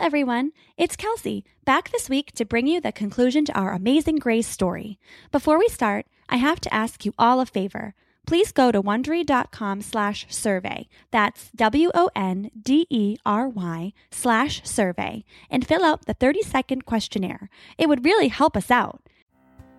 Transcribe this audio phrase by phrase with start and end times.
[0.00, 0.52] everyone.
[0.76, 4.98] It's Kelsey, back this week to bring you the conclusion to our Amazing Grace story.
[5.32, 7.94] Before we start, I have to ask you all a favor.
[8.26, 10.88] Please go to wondery.com slash survey.
[11.10, 16.42] That's W O N D E R Y slash survey and fill out the 30
[16.42, 17.48] second questionnaire.
[17.78, 19.02] It would really help us out.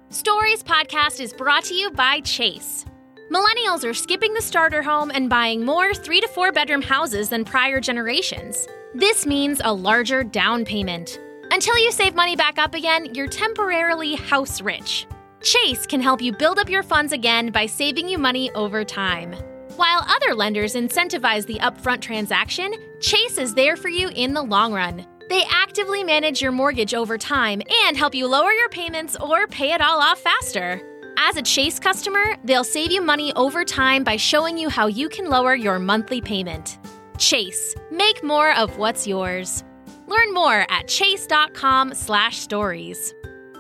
[0.10, 2.86] Stories Podcast is brought to you by Chase.
[3.32, 7.46] Millennials are skipping the starter home and buying more three to four bedroom houses than
[7.46, 8.68] prior generations.
[8.96, 11.20] This means a larger down payment.
[11.52, 15.06] Until you save money back up again, you're temporarily house rich.
[15.44, 19.34] Chase can help you build up your funds again by saving you money over time.
[19.76, 24.74] While other lenders incentivize the upfront transaction, Chase is there for you in the long
[24.74, 25.06] run.
[25.30, 29.74] They actively manage your mortgage over time and help you lower your payments or pay
[29.74, 30.82] it all off faster.
[31.22, 35.10] As a Chase customer, they'll save you money over time by showing you how you
[35.10, 36.80] can lower your monthly payment.
[37.18, 39.66] Chase, make more of what's yours.
[40.08, 43.14] Learn more at chase.com/stories.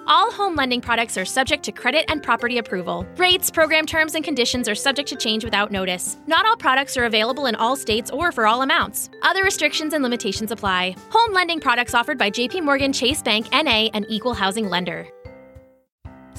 [0.08, 3.06] All home lending products are subject to credit and property approval.
[3.18, 6.16] Rates, program terms, and conditions are subject to change without notice.
[6.28, 9.10] Not all products are available in all states or for all amounts.
[9.22, 10.96] Other restrictions and limitations apply.
[11.10, 15.10] Home lending products offered by JP Morgan Chase Bank NA, an equal housing lender.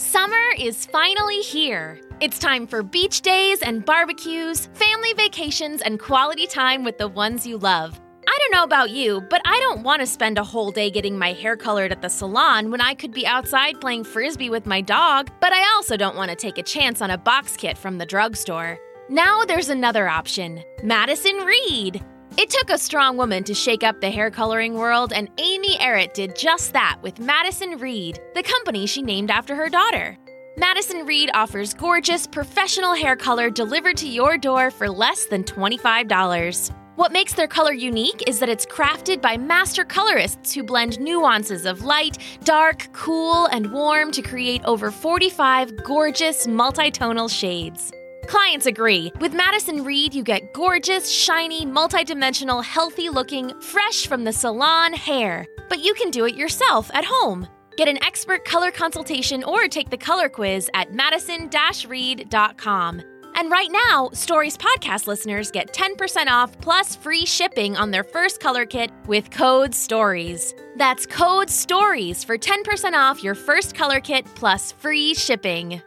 [0.01, 2.01] Summer is finally here.
[2.21, 7.47] It's time for beach days and barbecues, family vacations, and quality time with the ones
[7.47, 8.01] you love.
[8.27, 11.19] I don't know about you, but I don't want to spend a whole day getting
[11.19, 14.81] my hair colored at the salon when I could be outside playing frisbee with my
[14.81, 17.99] dog, but I also don't want to take a chance on a box kit from
[17.99, 18.79] the drugstore.
[19.11, 22.03] Now there's another option Madison Reed.
[22.39, 26.15] It took a strong woman to shake up the hair coloring world, and Amy Errett
[26.15, 30.17] did just that with Madison Reed, the company she named after her daughter.
[30.57, 36.71] Madison Reed offers gorgeous, professional hair color delivered to your door for less than $25.
[36.97, 41.65] What makes their color unique is that it's crafted by master colorists who blend nuances
[41.65, 47.93] of light, dark, cool, and warm to create over 45 gorgeous multitonal shades.
[48.31, 49.11] Clients agree.
[49.19, 55.45] With Madison Reed, you get gorgeous, shiny, multidimensional, healthy looking, fresh from the salon hair.
[55.69, 57.49] But you can do it yourself at home.
[57.77, 61.51] Get an expert color consultation or take the color quiz at madison
[61.89, 63.03] reed.com.
[63.35, 68.41] And right now, Stories Podcast listeners get 10% off plus free shipping on their first
[68.41, 70.55] color kit with code STORIES.
[70.77, 75.83] That's code STORIES for 10% off your first color kit plus free shipping.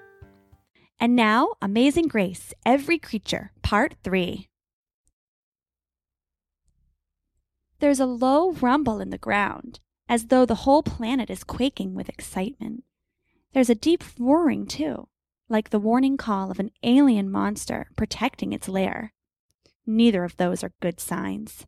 [1.03, 4.47] And now, Amazing Grace, Every Creature, Part 3.
[7.81, 12.07] There's a low rumble in the ground, as though the whole planet is quaking with
[12.07, 12.85] excitement.
[13.51, 15.09] There's a deep roaring, too,
[15.49, 19.11] like the warning call of an alien monster protecting its lair.
[19.85, 21.65] Neither of those are good signs.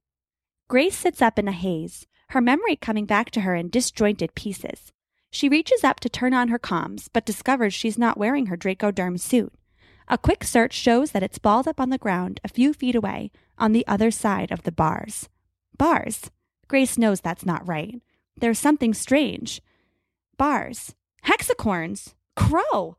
[0.69, 4.94] Grace sits up in a haze, her memory coming back to her in disjointed pieces.
[5.35, 9.19] She reaches up to turn on her comms, but discovers she's not wearing her Dracoderm
[9.19, 9.51] suit.
[10.07, 13.31] A quick search shows that it's balled up on the ground a few feet away,
[13.57, 15.28] on the other side of the bars.
[15.78, 16.31] Bars?
[16.69, 18.01] Grace knows that's not right.
[18.38, 19.62] There's something strange.
[20.38, 20.96] Bars.
[21.25, 22.13] Hexacorns.
[22.38, 22.96] Crow.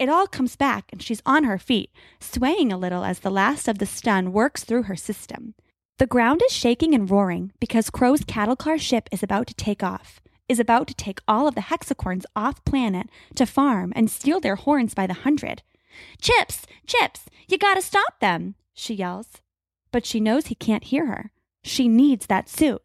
[0.00, 3.68] It all comes back, and she's on her feet, swaying a little as the last
[3.68, 5.54] of the stun works through her system.
[5.98, 9.84] The ground is shaking and roaring because Crow's cattle car ship is about to take
[9.84, 14.40] off is about to take all of the hexacorns off planet to farm and steal
[14.40, 15.62] their horns by the hundred.
[16.20, 19.42] Chips, Chips, you gotta stop them, she yells.
[19.92, 21.30] But she knows he can't hear her.
[21.62, 22.82] She needs that suit.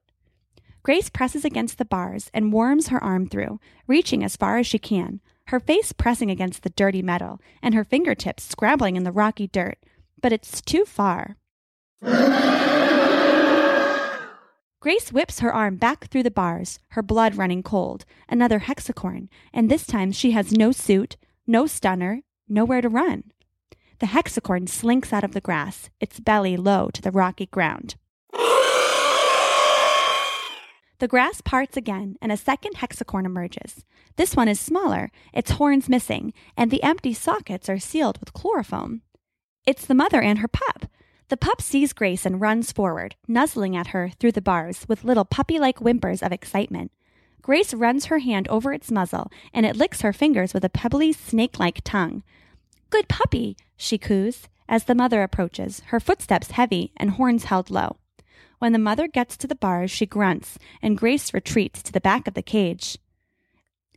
[0.83, 4.79] Grace presses against the bars and worms her arm through, reaching as far as she
[4.79, 9.47] can, her face pressing against the dirty metal and her fingertips scrabbling in the rocky
[9.47, 9.77] dirt.
[10.21, 11.37] But it's too far.
[14.83, 18.03] Grace whips her arm back through the bars, her blood running cold.
[18.27, 21.15] Another hexacorn, and this time she has no suit,
[21.47, 23.23] no stunner, nowhere to run.
[23.99, 27.95] The hexacorn slinks out of the grass, its belly low to the rocky ground.
[30.99, 33.85] The grass parts again, and a second hexacorn emerges.
[34.17, 39.01] This one is smaller, its horns missing, and the empty sockets are sealed with chloroform.
[39.65, 40.87] It's the mother and her pup.
[41.29, 45.25] The pup sees Grace and runs forward, nuzzling at her through the bars with little
[45.25, 46.91] puppy like whimpers of excitement.
[47.41, 51.11] Grace runs her hand over its muzzle, and it licks her fingers with a pebbly,
[51.11, 52.23] snake like tongue.
[52.89, 57.97] Good puppy, she coos, as the mother approaches, her footsteps heavy and horns held low.
[58.59, 62.27] When the mother gets to the bars, she grunts, and Grace retreats to the back
[62.27, 62.97] of the cage.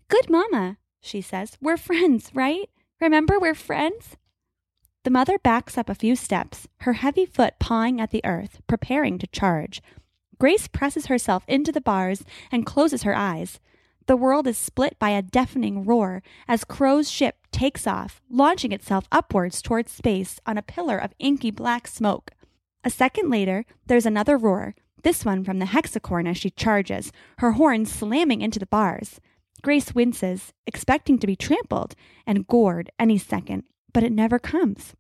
[0.08, 1.56] Good mamma, she says.
[1.60, 2.68] We're friends, right?
[3.00, 4.16] Remember, we're friends?
[5.06, 9.20] The mother backs up a few steps, her heavy foot pawing at the earth, preparing
[9.20, 9.80] to charge.
[10.36, 13.60] Grace presses herself into the bars and closes her eyes.
[14.06, 19.06] The world is split by a deafening roar as Crow's ship takes off, launching itself
[19.12, 22.32] upwards towards space on a pillar of inky black smoke.
[22.82, 24.74] A second later, there's another roar,
[25.04, 29.20] this one from the hexacorn as she charges, her horns slamming into the bars.
[29.62, 31.94] Grace winces, expecting to be trampled
[32.26, 33.62] and gored any second,
[33.96, 34.92] but it never comes.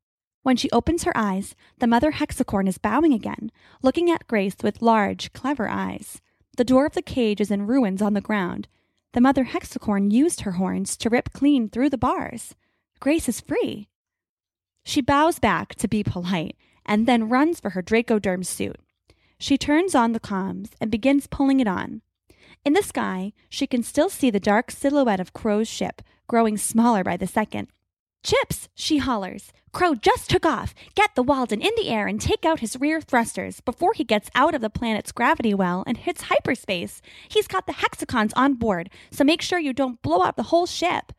[0.42, 3.52] When she opens her eyes, the mother hexacorn is bowing again,
[3.82, 6.22] looking at Grace with large, clever eyes.
[6.56, 8.68] The door of the cage is in ruins on the ground.
[9.12, 12.54] The mother hexacorn used her horns to rip clean through the bars.
[12.98, 13.90] Grace is free.
[14.82, 16.56] She bows back to be polite
[16.86, 18.80] and then runs for her Dracoderm suit.
[19.38, 22.00] She turns on the comms and begins pulling it on.
[22.64, 27.04] In the sky, she can still see the dark silhouette of Crow's ship, growing smaller
[27.04, 27.68] by the second.
[28.26, 29.52] Chips, she hollers.
[29.72, 30.74] Crow just took off.
[30.96, 34.28] Get the Walden in the air and take out his rear thrusters before he gets
[34.34, 37.00] out of the planet's gravity well and hits hyperspace.
[37.28, 40.66] He's got the hexacorns on board, so make sure you don't blow up the whole
[40.66, 41.12] ship.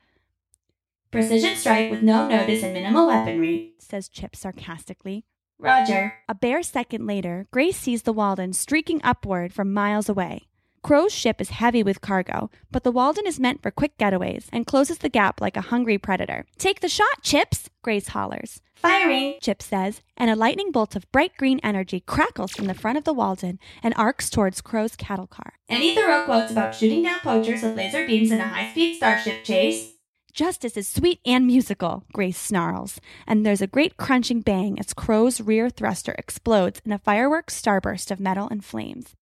[1.09, 5.23] Precision strike with no notice and minimal weaponry, says Chip sarcastically.
[5.57, 6.15] Roger.
[6.27, 10.49] A bare second later, Grace sees the Walden streaking upward from miles away.
[10.83, 14.65] Crow's ship is heavy with cargo, but the Walden is meant for quick getaways and
[14.65, 16.45] closes the gap like a hungry predator.
[16.57, 17.69] Take the shot, Chips!
[17.81, 18.61] Grace hollers.
[18.75, 19.35] Firing!
[19.41, 23.03] Chip says, and a lightning bolt of bright green energy crackles from the front of
[23.03, 25.53] the Walden and arcs towards Crow's cattle car.
[25.67, 29.43] Any Thoreau quotes about shooting down poachers with laser beams in a high speed starship
[29.43, 29.93] chase?
[30.31, 35.41] Justice is sweet and musical, Grace snarls, and there's a great crunching bang as Crow's
[35.41, 39.15] rear thruster explodes in a fireworks starburst of metal and flames.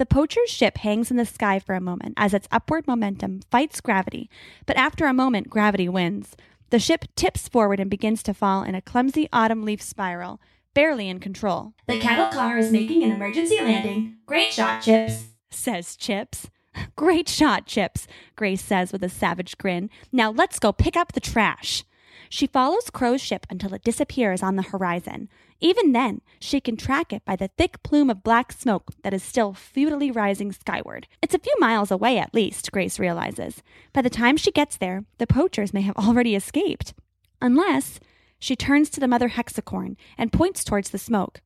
[0.00, 3.82] The poacher's ship hangs in the sky for a moment as its upward momentum fights
[3.82, 4.30] gravity,
[4.64, 6.38] but after a moment, gravity wins.
[6.70, 10.40] The ship tips forward and begins to fall in a clumsy autumn leaf spiral,
[10.72, 11.74] barely in control.
[11.86, 14.16] The cattle car is making an emergency landing.
[14.24, 16.48] Great shot, Chips, says Chips.
[16.96, 18.06] Great shot, Chips,
[18.36, 19.90] Grace says with a savage grin.
[20.10, 21.84] Now let's go pick up the trash.
[22.32, 25.28] She follows Crow's ship until it disappears on the horizon.
[25.58, 29.22] Even then, she can track it by the thick plume of black smoke that is
[29.22, 31.08] still futilely rising skyward.
[31.20, 33.64] It's a few miles away at least, Grace realizes.
[33.92, 36.94] By the time she gets there, the poachers may have already escaped.
[37.42, 37.98] Unless
[38.38, 41.40] she turns to the mother hexacorn and points towards the smoke.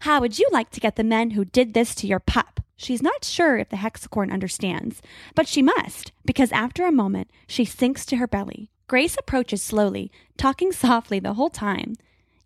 [0.00, 2.60] How would you like to get the men who did this to your pup?
[2.76, 5.00] She's not sure if the hexacorn understands,
[5.36, 8.72] but she must, because after a moment, she sinks to her belly.
[8.86, 11.94] Grace approaches slowly, talking softly the whole time.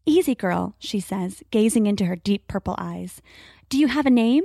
[0.07, 3.21] Easy, girl, she says, gazing into her deep purple eyes.
[3.69, 4.45] Do you have a name?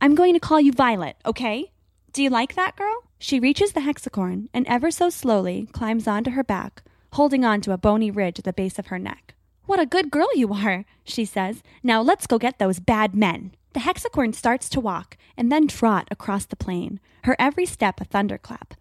[0.00, 1.72] I'm going to call you Violet, okay?
[2.12, 3.04] Do you like that, girl?
[3.18, 6.84] She reaches the hexacorn and ever so slowly climbs onto her back,
[7.14, 9.34] holding on to a bony ridge at the base of her neck.
[9.66, 11.62] What a good girl you are, she says.
[11.82, 13.52] Now let's go get those bad men.
[13.72, 18.04] The hexacorn starts to walk and then trot across the plain, her every step a
[18.04, 18.74] thunderclap.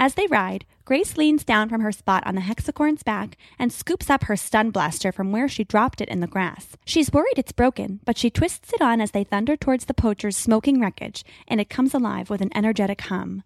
[0.00, 4.08] As they ride, Grace leans down from her spot on the hexacorn's back and scoops
[4.08, 6.76] up her stun blaster from where she dropped it in the grass.
[6.86, 10.36] She's worried it's broken, but she twists it on as they thunder towards the poacher's
[10.36, 13.42] smoking wreckage, and it comes alive with an energetic hum.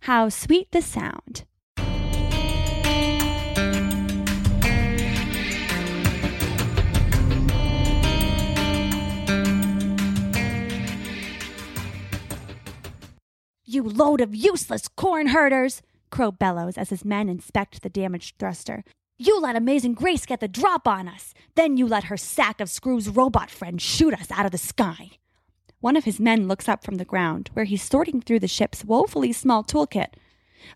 [0.00, 1.44] How sweet the sound!
[13.82, 15.82] You load of useless corn herders!
[16.08, 18.84] Crow bellows as his men inspect the damaged thruster.
[19.18, 21.34] You let Amazing Grace get the drop on us.
[21.56, 25.10] Then you let her sack of Screw's robot friend shoot us out of the sky.
[25.80, 28.84] One of his men looks up from the ground, where he's sorting through the ship's
[28.84, 30.14] woefully small toolkit.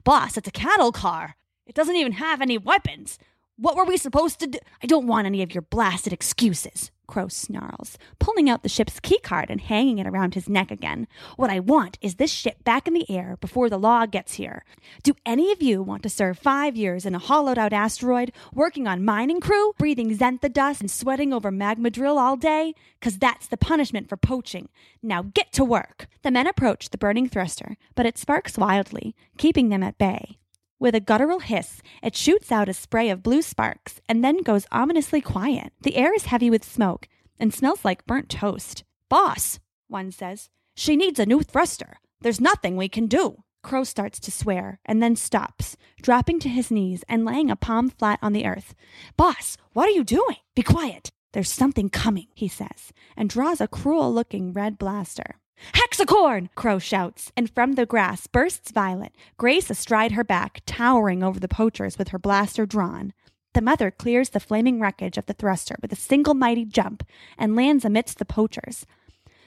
[0.03, 1.37] Boss, it's a cattle car.
[1.65, 3.21] It doesn't even have any weapons.
[3.57, 4.59] What were we supposed to do?
[4.83, 6.91] I don't want any of your blasted excuses.
[7.07, 11.07] Crow snarls, pulling out the ship's keycard and hanging it around his neck again.
[11.37, 14.65] What I want is this ship back in the air before the law gets here.
[15.03, 18.87] Do any of you want to serve five years in a hollowed out asteroid, working
[18.87, 22.75] on mining crew, breathing xantha dust and sweating over magma drill all day?
[22.99, 24.69] Because that's the punishment for poaching.
[25.03, 26.09] Now get to work.
[26.23, 30.39] The men approach the burning thruster, but it sparks wildly, keeping them at bay.
[30.79, 34.67] With a guttural hiss, it shoots out a spray of blue sparks and then goes
[34.71, 35.73] ominously quiet.
[35.81, 38.85] The air is heavy with smoke and smells like burnt toast.
[39.09, 41.97] Boss, one says, she needs a new thruster.
[42.21, 43.43] There's nothing we can do.
[43.63, 47.89] Crow starts to swear and then stops, dropping to his knees and laying a palm
[47.89, 48.75] flat on the earth.
[49.17, 50.37] Boss, what are you doing?
[50.55, 51.11] Be quiet.
[51.33, 55.39] There's something coming, he says, and draws a cruel looking red blaster.
[55.73, 56.51] Hexacorn!
[56.55, 61.49] Crow shouts, and from the grass bursts Violet, Grace astride her back, towering over the
[61.49, 63.13] poachers with her blaster drawn.
[63.55, 67.03] the mother clears the flaming wreckage of the thruster with a single mighty jump
[67.39, 68.85] and lands amidst the poachers.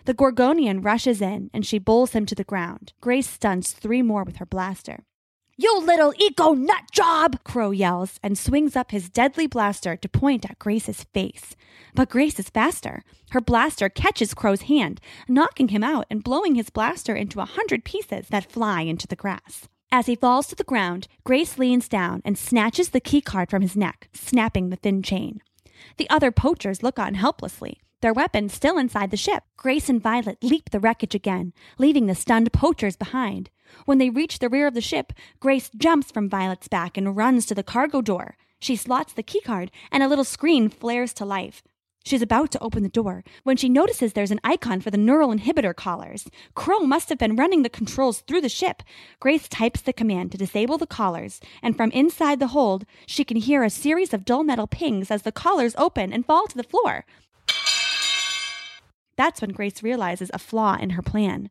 [0.06, 2.94] The Gorgonian rushes in and she bowls him to the ground.
[3.02, 5.06] Grace stuns three more with her blaster.
[5.62, 7.44] You little eco nut job!
[7.44, 11.54] Crow yells and swings up his deadly blaster to point at Grace's face.
[11.94, 13.04] But Grace is faster.
[13.32, 17.84] Her blaster catches Crow's hand, knocking him out and blowing his blaster into a hundred
[17.84, 19.68] pieces that fly into the grass.
[19.92, 23.62] As he falls to the ground, Grace leans down and snatches the key card from
[23.62, 25.42] his neck, snapping the thin chain.
[25.98, 29.44] The other poachers look on helplessly their weapons still inside the ship.
[29.58, 33.50] Grace and Violet leap the wreckage again, leaving the stunned poachers behind.
[33.86, 37.46] When they reach the rear of the ship, Grace jumps from Violet's back and runs
[37.46, 38.38] to the cargo door.
[38.60, 41.64] She slots the keycard, and a little screen flares to life.
[42.06, 45.34] She's about to open the door when she notices there's an icon for the neural
[45.34, 46.28] inhibitor collars.
[46.56, 48.82] Crow must have been running the controls through the ship.
[49.20, 53.38] Grace types the command to disable the collars, and from inside the hold, she can
[53.38, 56.64] hear a series of dull metal pings as the collars open and fall to the
[56.64, 57.06] floor.
[59.16, 61.50] That's when Grace realizes a flaw in her plan.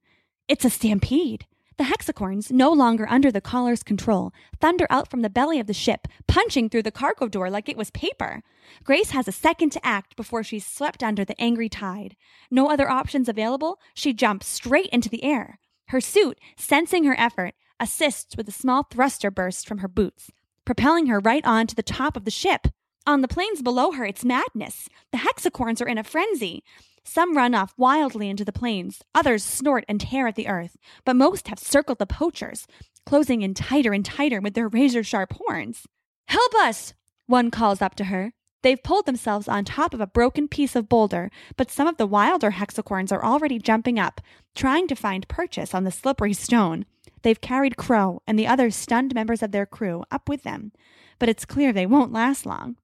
[0.48, 1.46] It's a stampede.
[1.78, 5.72] The hexacorns, no longer under the collar's control, thunder out from the belly of the
[5.72, 8.42] ship, punching through the cargo door like it was paper.
[8.82, 12.16] Grace has a second to act before she's swept under the angry tide.
[12.50, 15.60] No other options available, she jumps straight into the air.
[15.86, 20.32] Her suit, sensing her effort, assists with a small thruster burst from her boots,
[20.64, 22.66] propelling her right on to the top of the ship.
[23.06, 24.88] On the plains below her, it's madness.
[25.12, 26.64] The hexacorns are in a frenzy.
[27.10, 31.16] Some run off wildly into the plains, others snort and tear at the earth, but
[31.16, 32.66] most have circled the poachers,
[33.06, 35.86] closing in tighter and tighter with their razor sharp horns.
[36.26, 36.92] Help us!
[37.26, 38.34] One calls up to her.
[38.62, 42.06] They've pulled themselves on top of a broken piece of boulder, but some of the
[42.06, 44.20] wilder hexacorns are already jumping up,
[44.54, 46.84] trying to find purchase on the slippery stone.
[47.22, 50.72] They've carried Crow and the other stunned members of their crew up with them,
[51.18, 52.76] but it's clear they won't last long.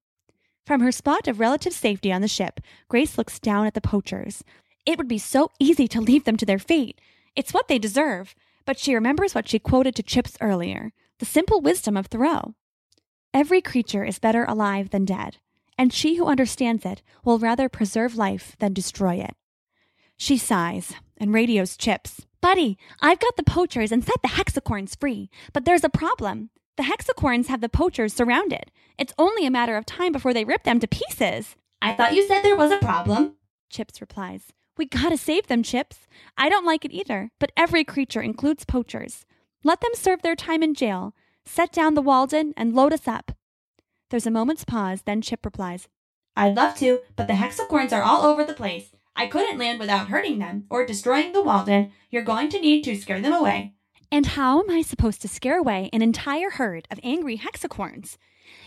[0.67, 4.43] From her spot of relative safety on the ship, Grace looks down at the poachers.
[4.87, 7.01] It would be so easy to leave them to their fate.
[7.37, 8.35] It's what they deserve.
[8.65, 12.55] But she remembers what she quoted to Chips earlier the simple wisdom of Thoreau.
[13.33, 15.37] Every creature is better alive than dead,
[15.79, 19.37] and she who understands it will rather preserve life than destroy it.
[20.17, 22.27] She sighs and radios Chips.
[22.41, 26.51] Buddy, I've got the poachers and set the hexacorns free, but there's a problem.
[26.77, 28.73] The hexacorns have the poachers surrounded.
[28.99, 31.55] It's only a matter of time before they rip them to pieces.
[31.81, 33.37] I thought you said there was a problem.
[33.71, 34.53] Chips replies.
[34.77, 36.09] We gotta save them, Chips.
[36.37, 39.25] I don't like it either, but every creature includes poachers.
[39.63, 41.15] Let them serve their time in jail.
[41.45, 43.33] Set down the Walden and load us up.
[44.11, 45.89] There's a moment's pause, then Chip replies.
[46.37, 48.91] I'd love to, but the hexacorns are all over the place.
[49.15, 51.93] I couldn't land without hurting them or destroying the Walden.
[52.11, 53.75] You're going to need to scare them away.
[54.15, 58.17] And how am I supposed to scare away an entire herd of angry hexacorns?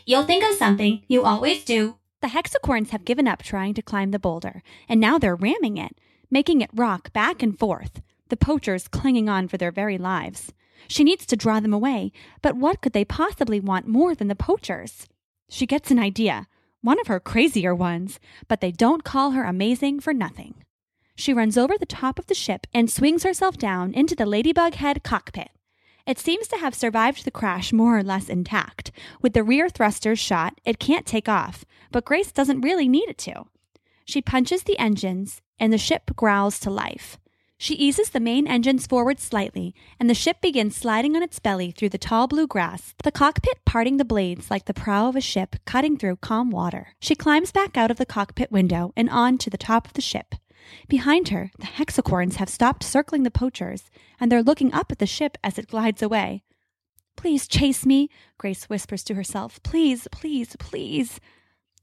[0.05, 1.03] You'll think of something.
[1.07, 1.95] You always do.
[2.19, 6.01] The hexacorns have given up trying to climb the boulder, and now they're ramming it,
[6.29, 10.51] making it rock back and forth, the poachers clinging on for their very lives.
[10.89, 12.11] She needs to draw them away,
[12.41, 15.07] but what could they possibly want more than the poachers?
[15.47, 16.47] She gets an idea,
[16.81, 20.65] one of her crazier ones, but they don't call her amazing for nothing.
[21.19, 24.75] She runs over the top of the ship and swings herself down into the Ladybug
[24.75, 25.49] Head cockpit.
[26.05, 28.91] It seems to have survived the crash more or less intact.
[29.19, 33.17] With the rear thrusters shot, it can't take off, but Grace doesn't really need it
[33.19, 33.45] to.
[34.05, 37.17] She punches the engines, and the ship growls to life.
[37.57, 41.71] She eases the main engines forward slightly, and the ship begins sliding on its belly
[41.71, 45.21] through the tall blue grass, the cockpit parting the blades like the prow of a
[45.21, 46.89] ship cutting through calm water.
[46.99, 50.01] She climbs back out of the cockpit window and on to the top of the
[50.01, 50.35] ship.
[50.87, 55.05] Behind her, the hexacorns have stopped circling the poachers, and they're looking up at the
[55.05, 56.43] ship as it glides away.
[57.15, 59.61] Please chase me, Grace whispers to herself.
[59.63, 61.19] Please, please, please.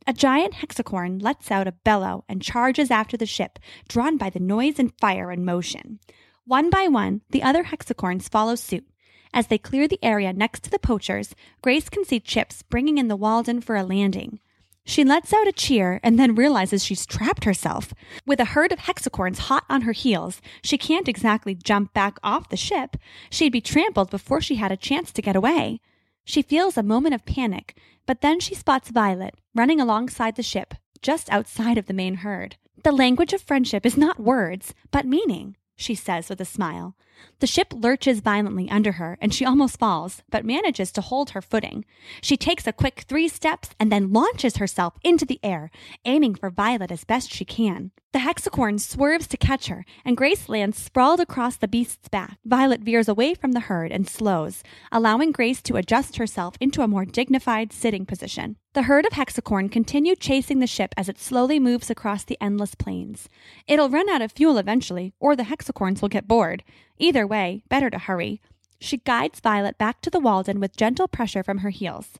[0.06, 4.40] A giant hexacorn lets out a bellow and charges after the ship, drawn by the
[4.40, 5.98] noise and fire and motion.
[6.46, 8.86] One by one, the other hexacorns follow suit.
[9.32, 13.08] As they clear the area next to the poachers, Grace can see Chips bringing in
[13.08, 14.40] the Walden for a landing.
[14.86, 17.94] She lets out a cheer and then realizes she's trapped herself.
[18.26, 22.50] With a herd of hexacorns hot on her heels, she can't exactly jump back off
[22.50, 22.96] the ship.
[23.30, 25.80] She'd be trampled before she had a chance to get away.
[26.24, 27.76] She feels a moment of panic,
[28.06, 32.56] but then she spots Violet running alongside the ship, just outside of the main herd.
[32.82, 36.96] The language of friendship is not words, but meaning, she says with a smile.
[37.40, 41.42] The ship lurches violently under her and she almost falls, but manages to hold her
[41.42, 41.84] footing.
[42.20, 45.70] She takes a quick three steps and then launches herself into the air,
[46.04, 47.92] aiming for Violet as best she can.
[48.12, 52.38] The hexacorn swerves to catch her, and Grace lands sprawled across the beast's back.
[52.44, 54.62] Violet veers away from the herd and slows,
[54.92, 58.56] allowing Grace to adjust herself into a more dignified sitting position.
[58.74, 62.74] The herd of hexacorn continue chasing the ship as it slowly moves across the endless
[62.74, 63.28] plains.
[63.68, 66.64] It'll run out of fuel eventually, or the hexacorns will get bored.
[66.98, 68.40] Either way, better to hurry.
[68.80, 72.18] She guides Violet back to the Walden with gentle pressure from her heels.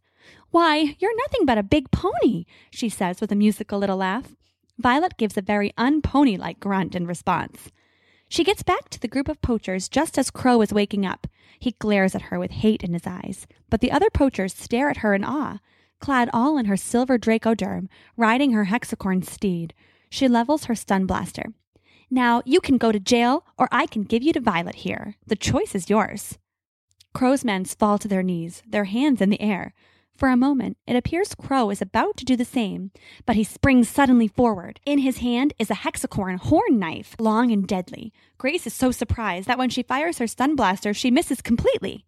[0.52, 4.36] Why, you're nothing but a big pony, she says with a musical little laugh.
[4.78, 7.72] Violet gives a very unpony like grunt in response.
[8.28, 11.26] She gets back to the group of poachers just as Crow is waking up.
[11.58, 14.98] He glares at her with hate in his eyes, but the other poachers stare at
[14.98, 15.58] her in awe.
[16.04, 19.72] Clad all in her silver dracoderm, riding her hexacorn steed,
[20.10, 21.54] she levels her stun blaster.
[22.10, 25.16] Now, you can go to jail, or I can give you to Violet here.
[25.26, 26.36] The choice is yours.
[27.14, 29.72] Crow's men fall to their knees, their hands in the air.
[30.14, 32.90] For a moment, it appears Crow is about to do the same,
[33.24, 34.80] but he springs suddenly forward.
[34.84, 38.12] In his hand is a hexacorn horn knife, long and deadly.
[38.36, 42.04] Grace is so surprised that when she fires her stun blaster, she misses completely.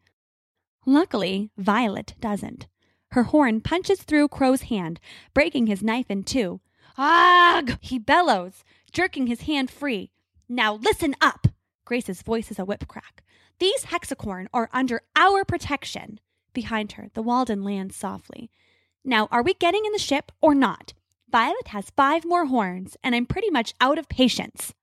[0.84, 2.66] Luckily, Violet doesn't.
[3.12, 5.00] Her horn punches through Crow's hand,
[5.32, 6.60] breaking his knife in two.
[6.98, 7.78] Ugh!
[7.80, 10.10] He bellows, jerking his hand free.
[10.48, 11.48] Now listen up!
[11.84, 13.22] Grace's voice is a whip crack.
[13.58, 16.20] These hexacorn are under our protection.
[16.52, 18.50] Behind her, the Walden lands softly.
[19.04, 20.92] Now, are we getting in the ship or not?
[21.30, 24.74] Violet has five more horns, and I'm pretty much out of patience.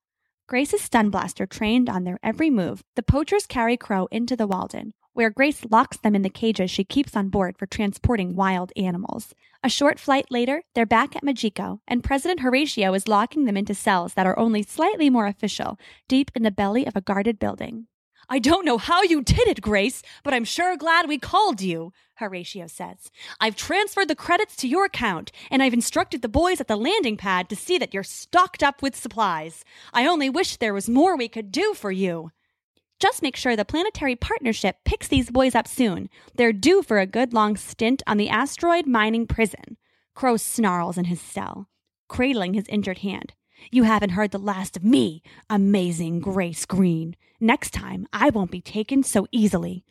[0.47, 4.93] Grace's stun blaster trained on their every move, the poachers carry Crow into the Walden,
[5.13, 9.33] where Grace locks them in the cages she keeps on board for transporting wild animals.
[9.63, 13.73] A short flight later, they're back at Majiko, and President Horatio is locking them into
[13.73, 17.87] cells that are only slightly more official, deep in the belly of a guarded building.
[18.29, 21.91] I don't know how you did it, Grace, but I'm sure glad we called you,
[22.15, 23.11] Horatio says.
[23.39, 27.17] I've transferred the credits to your account, and I've instructed the boys at the landing
[27.17, 29.65] pad to see that you're stocked up with supplies.
[29.93, 32.31] I only wish there was more we could do for you.
[33.03, 36.09] Just make sure the Planetary Partnership picks these boys up soon.
[36.35, 39.75] They're due for a good long stint on the asteroid mining prison.
[40.15, 41.67] Crow snarls in his cell,
[42.07, 43.33] cradling his injured hand.
[43.73, 47.17] You haven't heard the last of me, amazing Grace Green.
[47.41, 49.83] Next time, I won't be taken so easily.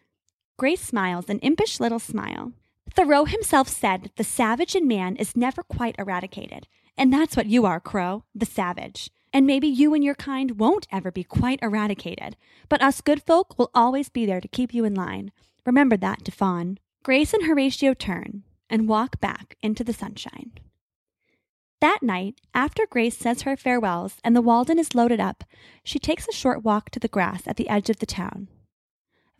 [0.56, 2.52] Grace smiles an impish little smile.
[2.94, 6.66] Thoreau himself said that the savage in man is never quite eradicated.
[6.96, 9.10] And that's what you are, Crow, the savage.
[9.32, 12.36] And maybe you and your kind won't ever be quite eradicated,
[12.68, 15.32] but us good folk will always be there to keep you in line.
[15.64, 16.78] Remember that, Fawn.
[17.02, 20.52] Grace and Horatio turn and walk back into the sunshine.
[21.80, 25.42] That night, after Grace says her farewells and the Walden is loaded up,
[25.82, 28.48] she takes a short walk to the grass at the edge of the town.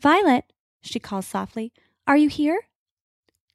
[0.00, 1.72] Violet, she calls softly,
[2.07, 2.62] are you here?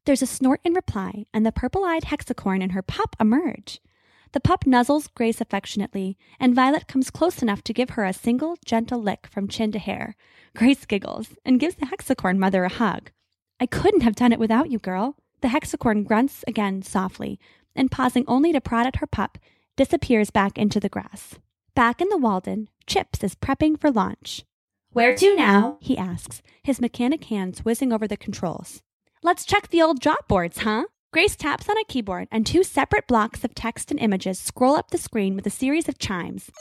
[0.05, 3.81] There's a snort in reply, and the purple eyed hexacorn and her pup emerge.
[4.33, 8.57] The pup nuzzles Grace affectionately, and Violet comes close enough to give her a single
[8.65, 10.15] gentle lick from chin to hair.
[10.55, 13.11] Grace giggles and gives the hexacorn mother a hug.
[13.59, 15.15] I couldn't have done it without you, girl.
[15.41, 17.39] The hexacorn grunts again softly,
[17.75, 19.37] and pausing only to prod at her pup,
[19.75, 21.35] disappears back into the grass.
[21.75, 24.43] Back in the Walden, Chips is prepping for launch.
[24.91, 25.77] Where to now?
[25.79, 28.81] he asks, his mechanic hands whizzing over the controls.
[29.21, 30.85] Let's check the old job boards, huh?
[31.17, 34.91] Grace taps on a keyboard, and two separate blocks of text and images scroll up
[34.91, 36.51] the screen with a series of chimes.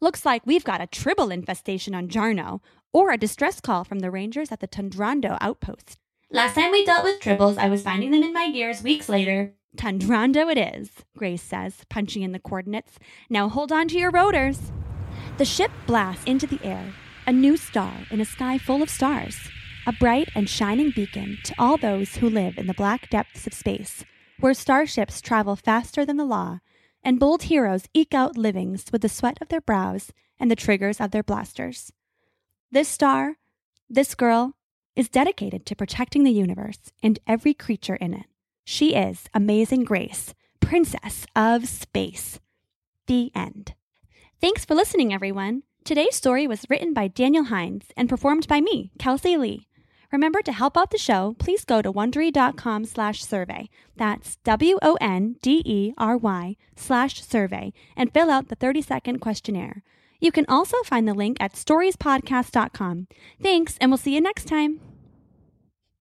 [0.00, 2.58] Looks like we've got a tribble infestation on Jarno,
[2.92, 5.96] or a distress call from the rangers at the Tundrando outpost.
[6.32, 9.54] Last time we dealt with tribbles, I was finding them in my gears weeks later.
[9.76, 12.98] Tundrando it is, Grace says, punching in the coordinates.
[13.30, 14.72] Now hold on to your rotors.
[15.38, 16.94] The ship blasts into the air,
[17.28, 19.38] a new star in a sky full of stars,
[19.86, 23.54] a bright and shining beacon to all those who live in the black depths of
[23.54, 24.04] space,
[24.40, 26.58] where starships travel faster than the law,
[27.04, 31.00] and bold heroes eke out livings with the sweat of their brows and the triggers
[31.00, 31.92] of their blasters.
[32.72, 33.36] This star,
[33.88, 34.54] this girl,
[34.96, 38.26] is dedicated to protecting the universe and every creature in it.
[38.64, 42.40] She is Amazing Grace, Princess of Space.
[43.06, 43.74] The end.
[44.40, 45.62] Thanks for listening, everyone.
[45.84, 49.68] Today's story was written by Daniel Hines and performed by me, Kelsey Lee.
[50.12, 53.68] Remember to help out the show, please go to wondery.com slash survey.
[53.96, 54.96] That's W-O-N-D-E-R-Y
[56.76, 59.82] slash survey and fill out the 30-second questionnaire.
[60.20, 63.06] You can also find the link at storiespodcast.com.
[63.42, 64.80] Thanks, and we'll see you next time.